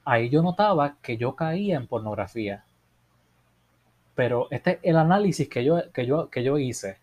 ahí 0.02 0.30
yo 0.30 0.40
notaba 0.40 0.96
que 1.02 1.18
yo 1.18 1.36
caía 1.36 1.76
en 1.76 1.86
pornografía. 1.86 2.64
Pero 4.14 4.46
este 4.50 4.70
es 4.70 4.78
el 4.82 4.96
análisis 4.96 5.46
que 5.46 5.62
yo, 5.62 5.92
que 5.92 6.06
yo, 6.06 6.30
que 6.30 6.42
yo 6.42 6.56
hice. 6.56 6.96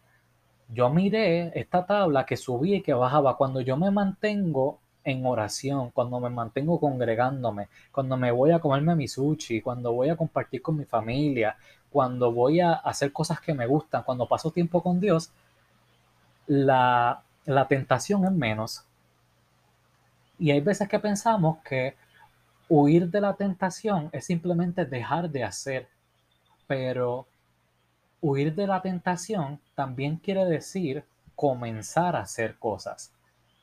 Yo 0.68 0.90
miré 0.90 1.52
esta 1.54 1.86
tabla 1.86 2.26
que 2.26 2.36
subía 2.36 2.78
y 2.78 2.82
que 2.82 2.96
bajaba. 2.96 3.38
Cuando 3.38 3.62
yo 3.62 3.78
me 3.78 3.92
mantengo 3.92 4.80
en 5.04 5.24
oración, 5.28 5.92
cuando 5.92 6.20
me 6.20 6.32
mantengo 6.32 6.80
congregándome, 6.80 7.68
cuando 7.92 8.18
me 8.18 8.32
voy 8.32 8.50
a 8.50 8.58
comerme 8.58 8.96
mi 8.96 9.08
sushi, 9.08 9.62
cuando 9.62 9.94
voy 9.94 10.10
a 10.10 10.18
compartir 10.18 10.64
con 10.64 10.76
mi 10.76 10.86
familia, 10.86 11.56
cuando 11.92 12.32
voy 12.32 12.60
a 12.60 12.74
hacer 12.74 13.12
cosas 13.12 13.40
que 13.42 13.54
me 13.54 13.68
gustan, 13.68 14.04
cuando 14.04 14.28
paso 14.28 14.52
tiempo 14.52 14.82
con 14.82 15.00
Dios, 15.00 15.32
la, 16.48 17.24
la 17.46 17.68
tentación 17.68 18.26
es 18.26 18.32
menos. 18.32 18.84
Y 20.38 20.52
hay 20.52 20.62
veces 20.62 20.88
que 20.88 21.00
pensamos 21.00 21.58
que 21.64 21.96
huir 22.68 23.10
de 23.10 23.22
la 23.22 23.36
tentación 23.36 24.10
es 24.12 24.26
simplemente 24.26 24.86
dejar 24.86 25.30
de 25.30 25.44
hacer, 25.44 25.88
pero 26.68 27.28
Huir 28.22 28.54
de 28.54 28.68
la 28.68 28.82
tentación 28.82 29.62
también 29.76 30.18
quiere 30.18 30.44
decir 30.44 31.06
comenzar 31.36 32.18
a 32.18 32.22
hacer 32.22 32.58
cosas, 32.58 33.14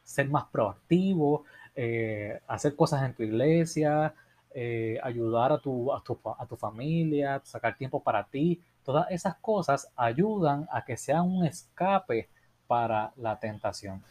ser 0.03 0.31
más 0.31 0.45
proactivo, 0.45 1.45
eh, 1.75 2.41
hacer 2.47 2.75
cosas 2.75 3.03
en 3.03 3.13
tu 3.13 3.23
iglesia, 3.23 4.15
eh, 4.59 4.99
ayudar 5.03 5.53
a 5.53 5.59
tu, 5.59 5.93
a, 5.93 6.03
tu, 6.03 6.19
a 6.25 6.47
tu 6.47 6.57
familia, 6.57 7.43
sacar 7.45 7.77
tiempo 7.77 8.03
para 8.03 8.25
ti. 8.25 8.59
Todas 8.83 9.11
esas 9.11 9.37
cosas 9.37 9.93
ayudan 9.95 10.67
a 10.73 10.83
que 10.83 10.97
sea 10.97 11.21
un 11.21 11.45
escape 11.45 12.31
para 12.67 13.13
la 13.17 13.39
tentación. 13.39 14.03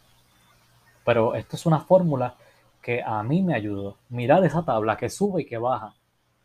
Pero 1.04 1.34
esto 1.34 1.56
es 1.56 1.66
una 1.66 1.80
fórmula 1.80 2.36
que 2.80 3.02
a 3.02 3.24
mí 3.24 3.42
me 3.42 3.56
ayudó. 3.56 3.98
Mirar 4.10 4.46
esa 4.46 4.64
tabla 4.64 4.98
que 4.98 5.10
sube 5.10 5.42
y 5.42 5.46
que 5.48 5.58
baja 5.58 5.96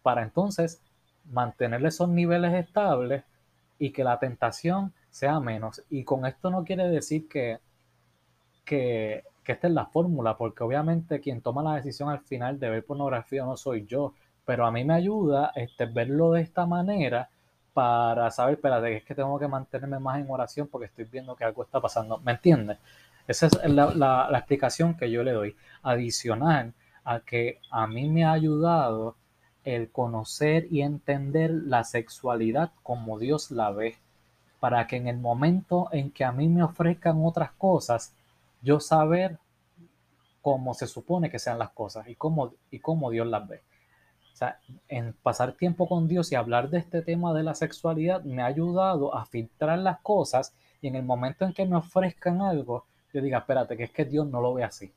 para 0.02 0.22
entonces 0.22 0.80
mantener 1.26 1.84
esos 1.84 2.08
niveles 2.08 2.54
estables 2.54 3.22
y 3.78 3.90
que 3.90 4.02
la 4.02 4.18
tentación 4.18 4.94
sea 5.10 5.40
menos. 5.40 5.82
Y 5.90 6.04
con 6.04 6.24
esto 6.24 6.48
no 6.48 6.64
quiere 6.64 6.88
decir 6.88 7.28
que, 7.28 7.58
que, 8.64 9.24
esta 9.46 9.66
es 9.66 9.72
la 9.72 9.86
fórmula, 9.86 10.36
porque 10.36 10.62
obviamente 10.62 11.20
quien 11.20 11.40
toma 11.40 11.62
la 11.62 11.74
decisión 11.74 12.08
al 12.08 12.20
final 12.20 12.58
de 12.58 12.70
ver 12.70 12.84
pornografía 12.84 13.44
no 13.44 13.56
soy 13.56 13.86
yo, 13.86 14.14
pero 14.44 14.66
a 14.66 14.70
mí 14.70 14.84
me 14.84 14.94
ayuda 14.94 15.52
este, 15.54 15.86
verlo 15.86 16.32
de 16.32 16.42
esta 16.42 16.66
manera 16.66 17.28
para 17.72 18.30
saber, 18.30 18.54
espérate, 18.54 18.96
es 18.96 19.04
que 19.04 19.14
tengo 19.14 19.38
que 19.38 19.48
mantenerme 19.48 19.98
más 19.98 20.20
en 20.20 20.30
oración 20.30 20.68
porque 20.68 20.86
estoy 20.86 21.04
viendo 21.04 21.36
que 21.36 21.44
algo 21.44 21.62
está 21.62 21.80
pasando. 21.80 22.18
¿Me 22.18 22.32
entiendes? 22.32 22.78
Esa 23.26 23.46
es 23.46 23.70
la, 23.70 23.94
la 23.94 24.38
explicación 24.38 24.94
que 24.96 25.10
yo 25.10 25.22
le 25.22 25.32
doy. 25.32 25.56
Adicional 25.82 26.74
a 27.04 27.20
que 27.20 27.60
a 27.70 27.86
mí 27.86 28.08
me 28.08 28.24
ha 28.24 28.32
ayudado 28.32 29.16
el 29.64 29.90
conocer 29.90 30.66
y 30.70 30.82
entender 30.82 31.50
la 31.50 31.84
sexualidad 31.84 32.72
como 32.82 33.18
Dios 33.18 33.50
la 33.50 33.70
ve, 33.70 33.96
para 34.58 34.86
que 34.86 34.96
en 34.96 35.08
el 35.08 35.18
momento 35.18 35.88
en 35.92 36.10
que 36.10 36.24
a 36.24 36.32
mí 36.32 36.48
me 36.48 36.62
ofrezcan 36.62 37.24
otras 37.24 37.52
cosas, 37.52 38.14
yo 38.62 38.80
saber 38.80 39.38
cómo 40.42 40.74
se 40.74 40.86
supone 40.86 41.30
que 41.30 41.38
sean 41.38 41.58
las 41.58 41.70
cosas 41.70 42.08
y 42.08 42.14
cómo, 42.14 42.54
y 42.70 42.80
cómo 42.80 43.10
Dios 43.10 43.26
las 43.26 43.46
ve. 43.46 43.62
O 44.32 44.36
sea, 44.36 44.58
en 44.88 45.12
pasar 45.12 45.52
tiempo 45.52 45.88
con 45.88 46.08
Dios 46.08 46.32
y 46.32 46.34
hablar 46.34 46.70
de 46.70 46.78
este 46.78 47.02
tema 47.02 47.34
de 47.34 47.42
la 47.42 47.54
sexualidad 47.54 48.22
me 48.24 48.42
ha 48.42 48.46
ayudado 48.46 49.14
a 49.14 49.26
filtrar 49.26 49.78
las 49.78 50.00
cosas 50.00 50.54
y 50.80 50.88
en 50.88 50.96
el 50.96 51.02
momento 51.02 51.44
en 51.44 51.52
que 51.52 51.66
me 51.66 51.76
ofrezcan 51.76 52.40
algo, 52.40 52.86
yo 53.12 53.20
diga, 53.20 53.38
espérate, 53.38 53.76
que 53.76 53.84
es 53.84 53.90
que 53.90 54.04
Dios 54.04 54.26
no 54.26 54.40
lo 54.40 54.54
ve 54.54 54.64
así. 54.64 54.92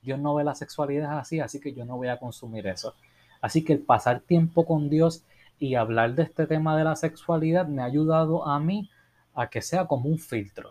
Dios 0.00 0.18
no 0.18 0.34
ve 0.34 0.44
la 0.44 0.54
sexualidad 0.54 1.18
así, 1.18 1.40
así 1.40 1.60
que 1.60 1.74
yo 1.74 1.84
no 1.84 1.96
voy 1.96 2.08
a 2.08 2.18
consumir 2.18 2.66
eso. 2.66 2.94
Así 3.40 3.64
que 3.64 3.74
el 3.74 3.80
pasar 3.80 4.20
tiempo 4.20 4.64
con 4.64 4.88
Dios 4.88 5.24
y 5.58 5.74
hablar 5.74 6.14
de 6.14 6.22
este 6.22 6.46
tema 6.46 6.76
de 6.76 6.84
la 6.84 6.96
sexualidad 6.96 7.66
me 7.66 7.82
ha 7.82 7.86
ayudado 7.86 8.46
a 8.46 8.58
mí 8.60 8.90
a 9.34 9.50
que 9.50 9.60
sea 9.60 9.86
como 9.86 10.08
un 10.08 10.18
filtro. 10.18 10.70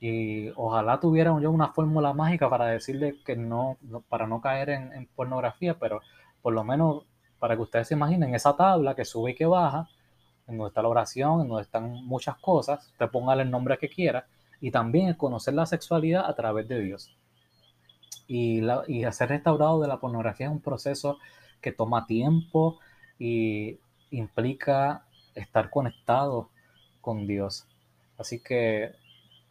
Y 0.00 0.48
ojalá 0.56 0.98
tuviera 0.98 1.38
yo 1.40 1.50
una 1.50 1.68
fórmula 1.68 2.14
mágica 2.14 2.48
para 2.48 2.66
decirle 2.66 3.18
que 3.24 3.36
no, 3.36 3.76
para 4.08 4.26
no 4.26 4.40
caer 4.40 4.70
en, 4.70 5.06
pornografía, 5.14 5.78
pero 5.78 6.00
por 6.40 6.54
lo 6.54 6.64
menos 6.64 7.04
para 7.38 7.54
que 7.54 7.62
ustedes 7.62 7.88
se 7.88 7.94
imaginen 7.94 8.34
esa 8.34 8.56
tabla 8.56 8.94
que 8.94 9.04
sube 9.04 9.32
y 9.32 9.34
que 9.34 9.44
baja, 9.44 9.88
en 10.48 10.56
donde 10.56 10.68
está 10.68 10.82
la 10.82 10.88
oración, 10.88 11.42
en 11.42 11.48
donde 11.48 11.62
están 11.62 12.04
muchas 12.06 12.36
cosas, 12.38 12.88
usted 12.92 13.10
póngale 13.10 13.42
el 13.42 13.50
nombre 13.50 13.78
que 13.78 13.90
quiera, 13.90 14.26
y 14.60 14.70
también 14.70 15.14
conocer 15.14 15.54
la 15.54 15.66
sexualidad 15.66 16.24
a 16.26 16.34
través 16.34 16.66
de 16.66 16.80
Dios. 16.80 17.14
Y, 18.26 18.60
la, 18.62 18.82
y 18.86 19.04
hacer 19.04 19.28
restaurado 19.28 19.80
de 19.80 19.88
la 19.88 20.00
pornografía 20.00 20.46
es 20.46 20.52
un 20.52 20.60
proceso 20.60 21.18
que 21.60 21.72
toma 21.72 22.06
tiempo 22.06 22.78
y 23.18 23.78
implica 24.10 25.04
estar 25.34 25.70
conectado 25.70 26.48
con 27.00 27.26
Dios. 27.26 27.66
Así 28.18 28.40
que, 28.40 28.92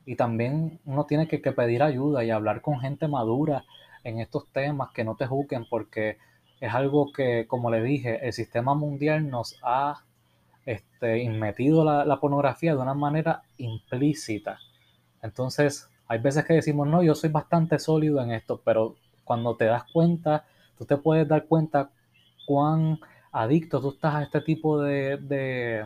y 0.09 0.15
también 0.15 0.79
uno 0.85 1.05
tiene 1.05 1.27
que, 1.27 1.37
pedir 1.37 1.83
ayuda 1.83 2.23
y 2.23 2.31
hablar 2.31 2.61
con 2.61 2.79
gente 2.79 3.07
madura 3.07 3.63
en 4.03 4.19
estos 4.19 4.47
temas, 4.47 4.89
que 4.89 5.03
no 5.03 5.15
te 5.15 5.27
juzguen, 5.27 5.67
porque 5.69 6.17
es 6.59 6.73
algo 6.73 7.11
que, 7.11 7.45
como 7.45 7.69
le 7.69 7.83
dije, 7.83 8.25
el 8.25 8.33
sistema 8.33 8.73
mundial 8.73 9.29
nos 9.29 9.59
ha 9.61 10.01
este, 10.65 11.19
inmetido 11.19 11.85
la, 11.85 12.19
pornografía 12.19 12.73
de 12.73 12.81
una 12.81 12.95
manera 12.95 13.43
implícita. 13.59 14.57
Entonces, 15.21 15.87
hay 16.07 16.17
veces 16.17 16.43
que 16.43 16.55
decimos, 16.55 16.87
no, 16.87 17.03
yo 17.03 17.13
soy 17.13 17.29
bastante 17.29 17.77
sólido 17.77 18.19
en 18.23 18.31
esto, 18.31 18.59
pero 18.65 18.95
cuando 19.23 19.57
te 19.57 19.65
das 19.65 19.83
cuenta, 19.93 20.43
tú 20.79 20.85
te 20.85 20.97
puedes 20.97 21.27
dar 21.27 21.45
cuenta 21.45 21.91
cuán 22.47 22.99
adicto 23.31 23.79
tú 23.79 23.89
estás 23.89 24.15
a 24.15 24.23
este 24.23 24.41
tipo 24.41 24.81
de, 24.81 25.85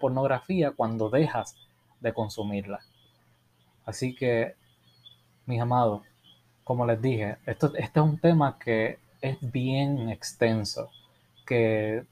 pornografía 0.00 0.70
cuando 0.70 1.10
dejas 1.10 1.56
de 1.98 2.12
consumirla. 2.12 2.78
Así 3.84 4.14
que, 4.14 4.54
mis 5.46 5.60
amados, 5.60 6.02
como 6.64 6.86
les 6.86 7.00
dije, 7.00 7.36
esto, 7.46 7.72
este 7.76 8.00
es 8.00 8.04
un 8.04 8.18
tema 8.18 8.58
que 8.58 8.98
es 9.20 9.38
bien 9.52 10.08
extenso, 10.08 10.90
que 11.46 12.04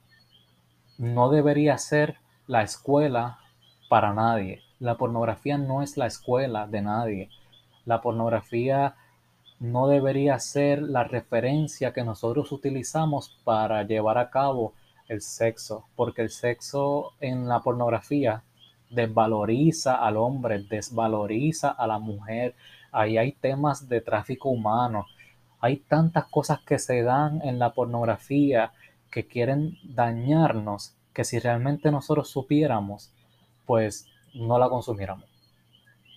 no 0.98 1.30
debería 1.30 1.78
ser 1.78 2.16
la 2.46 2.62
escuela 2.62 3.38
para 3.88 4.12
nadie. 4.12 4.62
La 4.78 4.96
pornografía 4.96 5.58
no 5.58 5.82
es 5.82 5.96
la 5.96 6.06
escuela 6.06 6.66
de 6.66 6.82
nadie. 6.82 7.30
La 7.84 8.00
pornografía 8.00 8.96
no 9.58 9.86
debería 9.86 10.38
ser 10.38 10.82
la 10.82 11.04
referencia 11.04 11.92
que 11.92 12.04
nosotros 12.04 12.52
utilizamos 12.52 13.38
para 13.44 13.84
llevar 13.84 14.18
a 14.18 14.30
cabo 14.30 14.74
el 15.08 15.22
sexo, 15.22 15.86
porque 15.94 16.22
el 16.22 16.30
sexo 16.30 17.12
en 17.20 17.48
la 17.48 17.60
pornografía 17.60 18.42
desvaloriza 18.92 19.94
al 19.94 20.16
hombre, 20.16 20.62
desvaloriza 20.62 21.70
a 21.70 21.86
la 21.86 21.98
mujer. 21.98 22.54
Ahí 22.90 23.18
hay 23.18 23.32
temas 23.32 23.88
de 23.88 24.00
tráfico 24.00 24.50
humano. 24.50 25.06
Hay 25.60 25.78
tantas 25.78 26.26
cosas 26.26 26.60
que 26.60 26.78
se 26.78 27.02
dan 27.02 27.40
en 27.42 27.58
la 27.58 27.72
pornografía 27.72 28.72
que 29.10 29.26
quieren 29.26 29.78
dañarnos 29.84 30.94
que 31.12 31.24
si 31.24 31.38
realmente 31.38 31.90
nosotros 31.90 32.30
supiéramos, 32.30 33.12
pues 33.66 34.06
no 34.34 34.58
la 34.58 34.68
consumiéramos. 34.68 35.26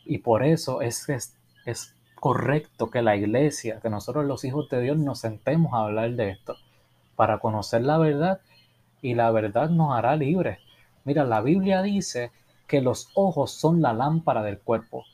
Y 0.06 0.20
por 0.20 0.44
eso 0.44 0.82
es, 0.82 1.08
es, 1.10 1.36
es 1.66 1.96
correcto 2.16 2.90
que 2.90 3.02
la 3.02 3.16
iglesia, 3.16 3.80
que 3.82 3.90
nosotros 3.90 4.26
los 4.26 4.44
hijos 4.46 4.70
de 4.70 4.82
Dios 4.82 4.98
nos 4.98 5.20
sentemos 5.20 5.74
a 5.74 5.84
hablar 5.84 6.12
de 6.12 6.30
esto, 6.30 6.56
para 7.16 7.40
conocer 7.40 7.84
la 7.84 7.98
verdad 7.98 8.40
y 9.02 9.14
la 9.14 9.32
verdad 9.32 9.70
nos 9.70 9.96
hará 9.96 10.16
libres. 10.16 10.60
Mira, 11.04 11.24
la 11.24 11.42
Biblia 11.42 11.82
dice 11.82 12.32
que 12.68 12.82
los 12.82 13.10
ojos 13.16 13.52
son 13.52 13.82
la 13.82 13.94
lámpara 13.94 14.44
del 14.44 14.60
cuerpo 14.60 15.06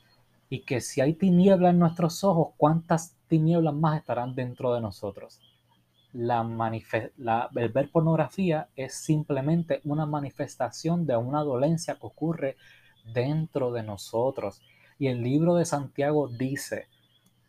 y 0.49 0.63
que 0.63 0.81
si 0.81 1.01
hay 1.01 1.13
tiniebla 1.13 1.69
en 1.69 1.79
nuestros 1.79 2.23
ojos, 2.23 2.53
¿cuántas 2.57 3.15
tinieblas 3.27 3.73
más 3.73 3.99
estarán 3.99 4.35
dentro 4.35 4.73
de 4.73 4.81
nosotros? 4.81 5.39
La, 6.13 6.43
la 7.17 7.49
el 7.55 7.69
ver 7.69 7.89
pornografía 7.89 8.67
es 8.75 8.93
simplemente 8.95 9.79
una 9.85 10.05
manifestación 10.05 11.05
de 11.05 11.15
una 11.15 11.41
dolencia 11.41 11.95
que 11.95 12.05
ocurre 12.05 12.57
dentro 13.13 13.71
de 13.71 13.83
nosotros. 13.83 14.61
Y 14.99 15.07
el 15.07 15.23
libro 15.23 15.55
de 15.55 15.63
Santiago 15.63 16.27
dice 16.27 16.87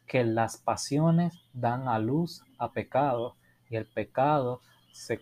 que 0.06 0.24
las 0.24 0.56
pasiones 0.56 1.34
dan 1.52 1.88
a 1.88 1.98
luz 1.98 2.44
a 2.58 2.70
pecado 2.70 3.34
y 3.68 3.76
el 3.76 3.86
pecado 3.86 4.60
se 4.92 5.18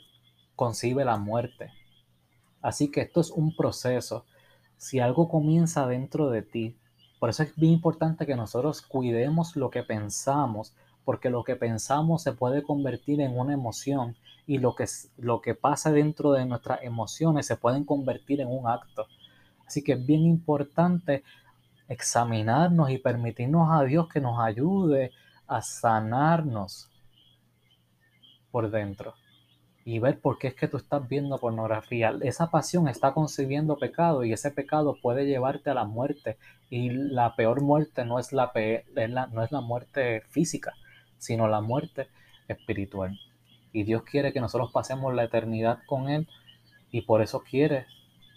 concibe 0.55 1.05
la 1.05 1.17
muerte. 1.17 1.71
Así 2.61 2.91
que 2.91 3.01
esto 3.01 3.21
es 3.23 3.31
un 3.31 3.57
proceso 3.57 4.27
si 4.81 4.99
algo 4.99 5.29
comienza 5.29 5.87
dentro 5.87 6.31
de 6.31 6.41
ti, 6.41 6.75
por 7.19 7.29
eso 7.29 7.43
es 7.43 7.55
bien 7.55 7.75
importante 7.75 8.25
que 8.25 8.35
nosotros 8.35 8.81
cuidemos 8.81 9.55
lo 9.55 9.69
que 9.69 9.83
pensamos, 9.83 10.75
porque 11.05 11.29
lo 11.29 11.45
que 11.45 11.55
pensamos 11.55 12.23
se 12.23 12.33
puede 12.33 12.63
convertir 12.63 13.21
en 13.21 13.39
una 13.39 13.53
emoción 13.53 14.17
y 14.47 14.57
lo 14.57 14.75
que, 14.75 14.87
lo 15.19 15.43
que 15.43 15.55
pasa 15.55 15.93
dentro 15.93 16.33
de 16.33 16.47
nuestras 16.47 16.83
emociones 16.83 17.45
se 17.45 17.59
pueden 17.59 17.85
convertir 17.85 18.41
en 18.41 18.49
un 18.49 18.67
acto. 18.67 19.07
Así 19.67 19.85
que 19.85 19.93
es 19.93 20.07
bien 20.07 20.23
importante 20.23 21.25
examinarnos 21.87 22.89
y 22.89 22.97
permitirnos 22.97 23.69
a 23.71 23.85
Dios 23.85 24.09
que 24.09 24.23
nos 24.23 24.41
ayude 24.41 25.13
a 25.47 25.61
sanarnos 25.61 26.89
por 28.51 28.71
dentro 28.71 29.13
y 29.85 29.99
ver 29.99 30.21
por 30.21 30.39
qué 30.39 30.49
es 30.49 30.55
que 30.55 30.69
tú 30.69 30.77
estás 30.77 31.09
viendo 31.09 31.39
pornografía. 31.39 32.15
Esa 32.23 32.51
pasión 32.51 32.89
está 32.89 33.13
concibiendo 33.13 33.79
pecado 33.79 34.25
y 34.25 34.33
ese 34.33 34.51
pecado 34.51 34.97
puede 35.01 35.27
llevarte 35.27 35.71
a 35.71 35.75
la 35.75 35.85
muerte. 35.85 36.37
Y 36.69 36.91
la 36.91 37.35
peor 37.35 37.63
muerte 37.63 38.05
no 38.05 38.19
es 38.19 38.33
la, 38.33 38.53
no 39.33 39.43
es 39.43 39.53
la 39.53 39.61
muerte 39.61 40.23
física, 40.29 40.75
sino 41.19 41.49
la 41.49 41.61
muerte 41.61 42.09
espiritual. 42.49 43.19
Y 43.73 43.85
Dios 43.85 44.03
quiere 44.03 44.33
que 44.33 44.41
nosotros 44.41 44.71
pasemos 44.73 45.15
la 45.15 45.25
eternidad 45.25 45.79
con 45.87 46.09
Él 46.09 46.29
y 46.91 47.03
por 47.03 47.23
eso 47.23 47.41
quiere 47.41 47.87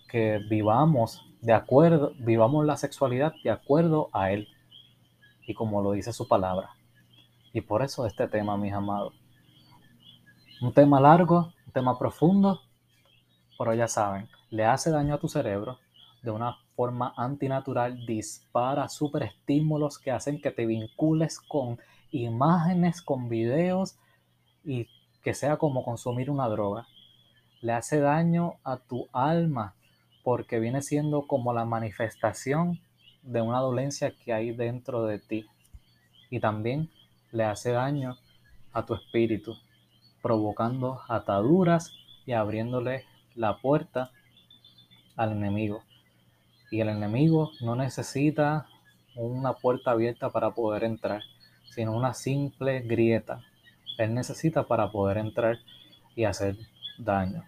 que 0.08 0.40
vivamos 0.50 1.26
de 1.42 1.54
acuerdo, 1.54 2.14
vivamos 2.20 2.66
la 2.66 2.78
sexualidad 2.78 3.34
de 3.44 3.50
acuerdo 3.50 4.10
a 4.14 4.32
Él 4.32 4.48
y 5.46 5.56
como 5.56 5.82
lo 5.82 5.92
dice 5.92 6.14
su 6.14 6.28
palabra. 6.28 6.70
Y 7.52 7.62
por 7.62 7.84
eso 7.84 8.06
este 8.06 8.28
tema, 8.28 8.58
mis 8.58 8.74
amados 8.74 9.23
un 10.63 10.72
tema 10.72 11.01
largo, 11.01 11.51
un 11.68 11.74
tema 11.74 12.00
profundo, 12.00 12.61
pero 13.57 13.74
ya 13.74 13.90
saben, 13.90 14.29
le 14.50 14.64
hace 14.64 14.92
daño 14.92 15.14
a 15.14 15.20
tu 15.20 15.27
cerebro 15.27 15.77
de 16.22 16.31
una 16.31 16.57
forma 16.77 17.14
antinatural, 17.18 18.05
dispara 18.05 18.88
superestímulos 18.88 20.00
que 20.00 20.11
hacen 20.11 20.40
que 20.40 20.51
te 20.51 20.66
vincules 20.66 21.42
con 21.42 21.79
imágenes, 22.11 23.01
con 23.01 23.27
videos 23.27 23.98
y 24.64 24.88
que 25.22 25.33
sea 25.33 25.57
como 25.57 25.83
consumir 25.83 26.29
una 26.29 26.48
droga. 26.48 26.88
Le 27.59 27.74
hace 27.74 28.00
daño 28.00 28.53
a 28.64 28.77
tu 28.77 29.09
alma 29.11 29.75
porque 30.24 30.61
viene 30.61 30.81
siendo 30.81 31.27
como 31.27 31.51
la 31.51 31.66
manifestación 31.66 32.79
de 33.22 33.42
una 33.42 33.59
dolencia 33.59 34.14
que 34.24 34.31
hay 34.31 34.53
dentro 34.53 35.03
de 35.03 35.20
ti. 35.20 35.46
Y 36.29 36.40
también 36.40 36.90
le 37.33 37.44
hace 37.44 37.72
daño 37.72 38.16
a 38.72 38.85
tu 38.85 38.94
espíritu 38.94 39.57
provocando 40.24 41.01
ataduras 41.09 41.92
y 42.25 42.31
abriéndole 42.31 43.03
la 43.36 43.57
puerta 43.57 44.09
al 45.16 45.33
enemigo. 45.33 45.83
Y 46.72 46.79
el 46.79 46.90
enemigo 46.90 47.51
no 47.62 47.75
necesita 47.75 48.68
una 49.16 49.53
puerta 49.53 49.92
abierta 49.92 50.31
para 50.31 50.51
poder 50.51 50.86
entrar, 50.86 51.22
sino 51.70 51.96
una 51.96 52.14
simple 52.14 52.79
grieta. 52.79 53.42
Él 53.98 54.16
necesita 54.16 54.64
para 54.64 54.92
poder 54.92 55.18
entrar 55.18 55.57
y 56.16 56.24
hacer 56.24 56.55
daño. 56.98 57.44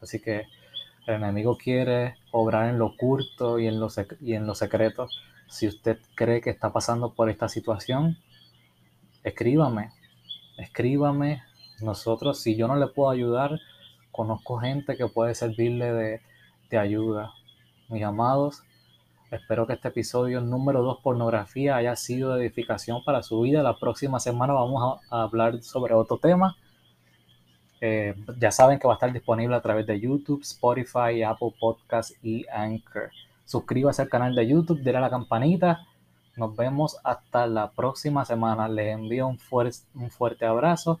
Así 0.00 0.20
que 0.20 0.44
el 1.06 1.14
enemigo 1.14 1.56
quiere 1.56 2.16
obrar 2.30 2.68
en 2.68 2.78
lo 2.78 2.86
oculto 2.86 3.58
y 3.58 3.66
en 3.66 3.80
lo, 3.80 3.88
y 4.20 4.34
en 4.34 4.46
lo 4.46 4.54
secreto. 4.54 5.08
Si 5.48 5.66
usted 5.66 5.98
cree 6.14 6.42
que 6.42 6.50
está 6.50 6.72
pasando 6.72 7.14
por 7.14 7.30
esta 7.30 7.48
situación, 7.48 8.18
escríbame. 9.24 9.92
Escríbame 10.58 11.42
nosotros, 11.80 12.40
si 12.40 12.56
yo 12.56 12.68
no 12.68 12.76
le 12.76 12.86
puedo 12.86 13.10
ayudar, 13.10 13.58
conozco 14.10 14.58
gente 14.58 14.96
que 14.96 15.08
puede 15.08 15.34
servirle 15.34 16.20
de, 16.70 16.78
ayuda. 16.78 17.32
Mis 17.88 18.02
amados, 18.02 18.62
espero 19.30 19.66
que 19.66 19.74
este 19.74 19.88
episodio 19.88 20.40
número 20.40 20.82
2, 20.82 20.98
pornografía, 21.02 21.76
haya 21.76 21.94
sido 21.96 22.34
de 22.34 22.44
edificación 22.44 23.04
para 23.04 23.22
su 23.22 23.40
vida. 23.42 23.62
La 23.62 23.78
próxima 23.78 24.18
semana 24.20 24.54
vamos 24.54 25.00
a, 25.10 25.22
hablar 25.22 25.62
sobre 25.62 25.94
otro 25.94 26.18
tema. 26.18 26.56
Eh, 27.80 28.14
ya 28.38 28.50
saben 28.50 28.78
que 28.78 28.86
va 28.86 28.94
a 28.94 28.96
estar 28.96 29.12
disponible 29.12 29.54
a 29.54 29.60
través 29.60 29.86
de 29.86 30.00
YouTube, 30.00 30.42
Spotify, 30.42 31.22
Apple 31.22 31.54
Podcasts 31.58 32.14
y 32.22 32.46
Anchor. 32.48 33.10
Suscríbase 33.44 34.02
al 34.02 34.08
canal 34.08 34.34
de 34.34 34.48
YouTube, 34.48 34.80
denle 34.82 34.98
a 34.98 35.02
la 35.02 35.10
campanita. 35.10 35.86
Nos 36.36 36.56
vemos 36.56 36.98
hasta 37.04 37.46
la 37.46 37.70
próxima 37.70 38.24
semana. 38.24 38.66
Les 38.68 38.94
envío 38.94 39.28
un, 39.28 39.38
un 39.94 40.10
fuerte 40.10 40.44
abrazo 40.46 41.00